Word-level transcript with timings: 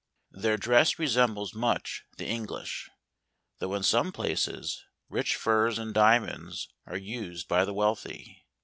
Their 0.31 0.57
dress 0.57 0.97
resembles 0.97 1.53
much 1.53 2.05
the 2.17 2.25
English, 2.25 2.89
though 3.59 3.75
in 3.75 3.83
some 3.83 4.11
places, 4.11 4.83
rich 5.09 5.35
furs 5.35 5.77
and 5.77 5.93
diamonds 5.93 6.69
are 6.87 6.97
used 6.97 7.47
by 7.47 7.65
the 7.65 7.73
wealthy. 7.75 8.47